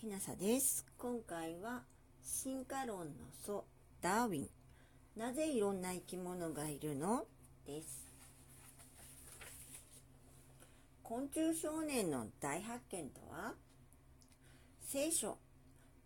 [0.00, 0.86] きなさです。
[0.96, 1.82] 今回は
[2.24, 3.04] 進化論の
[3.44, 3.66] 祖
[4.00, 4.48] ダーウィン。
[5.14, 7.26] なぜいろんな生き物がいるの？
[7.66, 8.06] です。
[11.02, 13.52] 昆虫少年の大発見とは
[14.86, 15.36] 聖書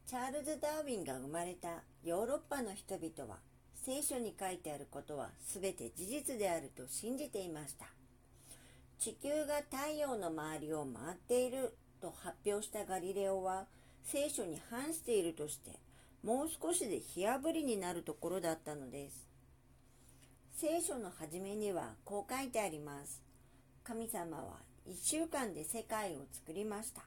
[0.08, 3.38] チャールズ・ダーウィンが生まれたヨーロッパの人々は
[3.84, 7.86] 聖書に書いてあることは全て事実であると信じていました。
[8.98, 13.66] 地球が太陽の周りを回っていると発表したガリレオは
[14.04, 15.72] 聖書に反しているとして
[16.22, 19.26] もう少しで火あぶりになるところだったのです。
[20.56, 23.22] 聖書の初めにはこう書いてあります。
[23.82, 24.58] 神様は
[24.88, 27.02] 1週間で世界を作りました。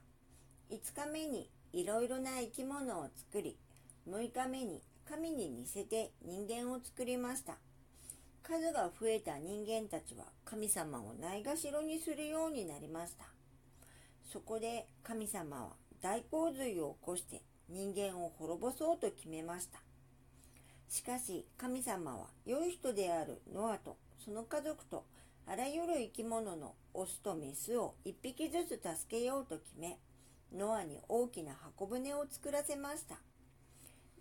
[0.70, 3.58] 5日目にいろいろな生き物を作り
[4.08, 7.58] 6日目に神に似せて人間を作りました。
[8.44, 13.26] 数が増えた人間たちは神様をないがしろにするようになりました。
[14.32, 15.70] そこで神様は
[16.02, 19.80] 大洪水を起こして人間を滅ぼそうと決めました。
[20.89, 25.04] しかし神様は良い人であるノアとその家族と
[25.45, 29.98] あらゆる生き物のオスとメスを一匹ずつ助けようと決め
[30.56, 33.17] ノアに大きな箱舟を作らせました。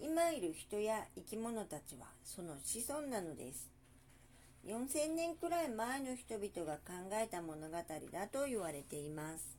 [0.01, 3.71] 今いる人や生き物たちはその子孫なのです。
[4.67, 9.56] 4000年くらい前の人々が考えた物語だと言われています。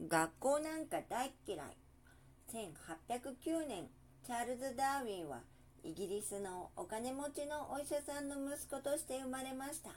[0.00, 1.76] 学校なんか大嫌い。
[2.52, 3.88] 1809年
[4.24, 5.40] チャールズ・ダーウィンは
[5.82, 9.90] イギリスのお金持ちのお医者さんの息子として生まれました。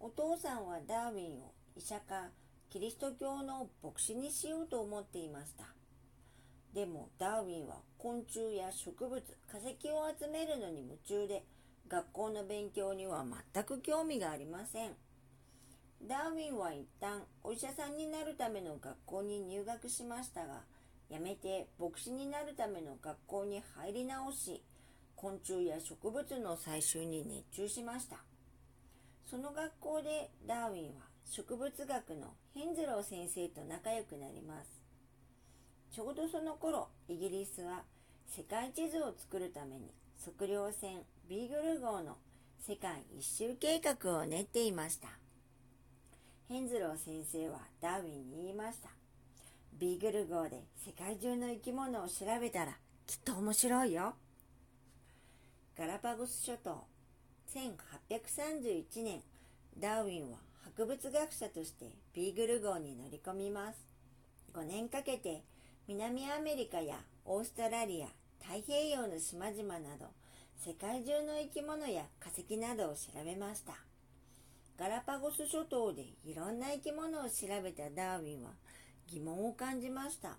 [0.00, 2.30] お父さんはダーウィンを医者か
[2.70, 5.64] キリスト教の牧師にしようと思っていました。
[6.72, 11.44] でもダーウィンは昆虫や植物化石を集めるのに夢中で
[11.88, 14.90] 学校の勉強には全く興味がありません。
[16.02, 20.62] ダーウィンは一旦お医者さんになるための学校に入学しましたが
[21.08, 24.62] やめて牧師になるための学校に入り直し
[25.16, 28.16] 昆虫や植物の採集に熱中しました。
[29.24, 34.68] その学校でダーウィンは植物学のヘンズロー先生と仲良くなります。
[35.90, 37.84] ちょうどその頃イギリスは
[38.28, 42.16] 世界地図を作るために測量船ビーグル号の
[42.60, 45.08] 世界一周計画を練っていました。
[46.46, 48.90] ヘンズロー先生はダーウィンに言いました。
[49.78, 52.72] ビーグル号で世界中の生き物を調べたら
[53.06, 54.14] きっと面白いよ。
[55.76, 56.84] ガラパゴス諸島
[57.54, 59.22] 1831年
[59.78, 63.78] ダーウィンは博物学者としてビーグル号に乗り込みます。
[64.52, 65.42] 5年かけて
[65.88, 68.08] 南アメリカやオーストラリア
[68.44, 70.08] 太平洋の島々など
[70.58, 73.72] 世界中の生き物や化石などを調べました。
[74.76, 78.50] ガラパゴス諸島でいろんな生き物を調べたダーウィンは
[79.06, 80.36] 疑問を感じました。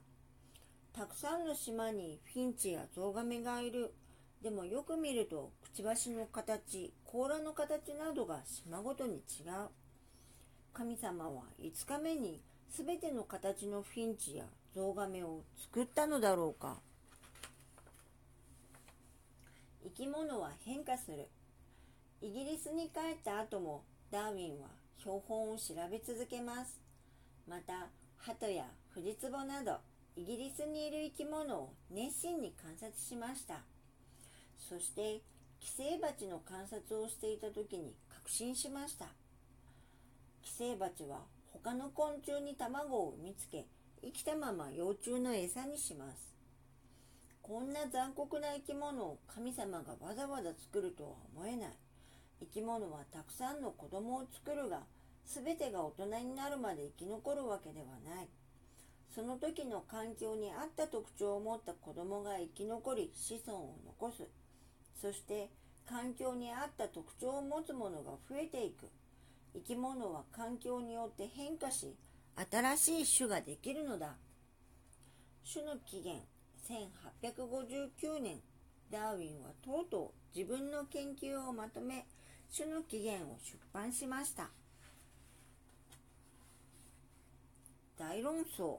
[0.91, 3.93] たくさんの島にフィンチやゾウガメがいる。
[4.41, 9.69] でもよく見るとくちばしの形甲羅の形などが島ごとに違う。
[10.73, 16.75] 神様は5日目に全ての形のフィンチやゾウガメを作ったのだろうか。
[19.81, 21.29] 生き物は変化する。
[22.21, 23.83] イギリスに帰った後も
[24.15, 26.79] ダーウィンは標本を調べ続けます。
[27.49, 29.79] また鳩やフジツボなど
[30.15, 33.55] イギリスにいる生き物を熱心に観察しました。
[34.57, 35.19] そして
[35.59, 39.07] 寄生蜂の観察をしていた時に確信しました。
[40.43, 41.19] 寄生蜂は
[41.51, 43.65] 他の昆虫に卵を産みつけ
[44.01, 46.33] 生きたまま幼虫の餌にします。
[47.41, 51.84] こんな残酷な生き物を神様がわざわざ作るとは思えない。
[52.39, 54.81] 生き物はたくさんの子供を作るが
[55.25, 57.85] 全てが大人になるまで生き残るわけでは
[58.15, 58.27] ない。
[59.13, 64.27] その時の環境に合った特徴を持った子供が生き残り子孫を残す。
[65.01, 65.49] そして
[65.87, 68.89] 環境に合った特徴を持つものが増えていく。
[69.53, 71.95] 生き物は環境によって変化し
[72.51, 74.15] 新しい種ができるのだ。
[75.49, 76.25] 種の起源
[77.23, 78.41] 1859年。
[78.91, 82.05] ダーウィンはとうとう自分の研究をまとめ
[82.55, 84.49] 種の起源を出版しました。
[87.97, 88.77] 大論争。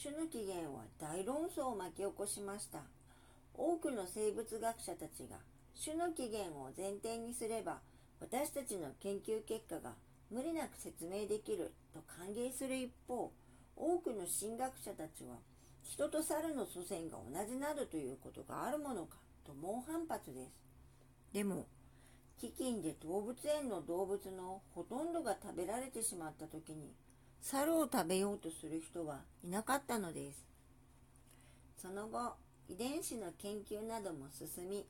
[0.00, 2.80] 種の起源は大論争を巻き起こしました。
[3.54, 5.36] 多くの生物学者たちが
[5.82, 7.80] 種の起源を前提にすれば
[8.20, 9.92] 私たちの研究結果が
[10.30, 13.32] 無理なく説明できると歓迎する一方
[13.76, 15.36] 多くの神学者たちは
[15.82, 20.50] 人と猿の祖先が同じなどということがあるものかと猛反発です。
[21.32, 21.66] でも
[22.40, 26.94] 飢饉で動物園の動物のほとんどが食べられてしまった時に
[27.42, 30.46] 猿を食べようとする人はいなかったのです。
[31.76, 32.34] その後
[32.68, 34.86] 遺伝子の研究なども進み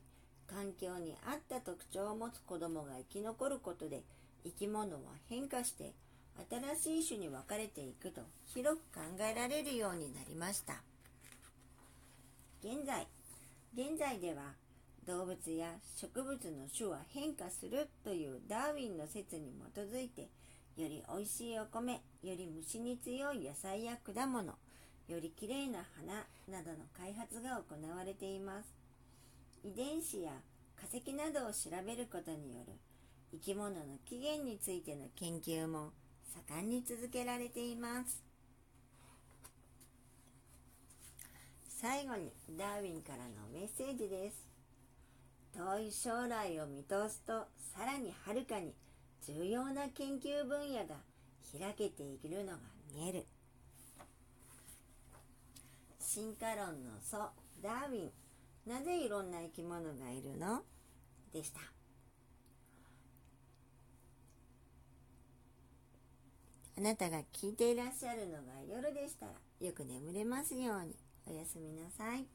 [0.47, 4.03] 環境に合った特徴を持つ子供が生き残ることで
[4.43, 4.99] 生き物は
[5.29, 5.93] 変化して
[6.75, 10.81] 新しい種に分かれていくと広く考えられるようになりました。
[12.63, 13.07] 現在
[13.73, 14.53] 現在では
[15.05, 20.29] 動物や植物の種は変化するというダーウィンの説に基づいて
[20.77, 24.53] よりおいしいお米より虫に強い野菜や果物
[25.07, 28.73] よりきれいな花などの開発が行われています。
[29.63, 30.31] 遺伝子や
[30.75, 32.73] 化石などを調べることによる
[33.31, 35.91] 生き物の起源についての研究も
[36.49, 38.23] 盛んに続けられています。
[41.67, 44.47] 最後にダーウィンからのメッセージです。
[45.53, 48.73] 遠い将来を見通すとさらにはるかに
[49.27, 50.95] 重要な研究分野が
[51.51, 52.59] 開けているのが
[52.95, 53.25] 見える。
[55.99, 57.17] 進化論の祖
[57.61, 58.11] ダーウィン
[58.65, 60.61] なぜいろんな生き物がいるの？
[61.33, 61.80] でした。
[66.81, 70.95] あなたが聞いていらっしゃるのが夜でしたらよく眠れますように
[71.27, 72.25] おやすみなさい。